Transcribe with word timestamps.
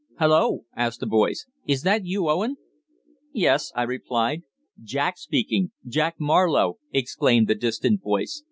"Hulloa!" 0.17 0.61
asked 0.75 1.03
a 1.03 1.05
voice. 1.05 1.45
"Is 1.67 1.83
that 1.83 2.07
you, 2.07 2.27
Owen?" 2.27 2.55
"Yes," 3.33 3.71
I 3.75 3.83
replied. 3.83 4.41
"Jack 4.81 5.19
speaking 5.19 5.73
Jack 5.87 6.15
Marlowe," 6.19 6.79
exclaimed 6.91 7.47
the 7.47 7.53
distant 7.53 8.01
voice. 8.01 8.39